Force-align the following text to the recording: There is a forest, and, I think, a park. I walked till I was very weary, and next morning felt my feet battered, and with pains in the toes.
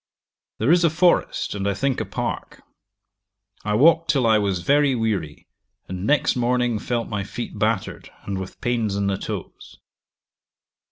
There 0.57 0.71
is 0.71 0.83
a 0.83 0.89
forest, 0.89 1.53
and, 1.53 1.67
I 1.67 1.75
think, 1.75 2.01
a 2.01 2.05
park. 2.05 2.63
I 3.63 3.75
walked 3.75 4.09
till 4.09 4.25
I 4.25 4.39
was 4.39 4.63
very 4.63 4.95
weary, 4.95 5.45
and 5.87 6.07
next 6.07 6.35
morning 6.35 6.79
felt 6.79 7.07
my 7.07 7.23
feet 7.23 7.59
battered, 7.59 8.09
and 8.23 8.39
with 8.39 8.59
pains 8.61 8.95
in 8.95 9.05
the 9.05 9.19
toes. 9.19 9.77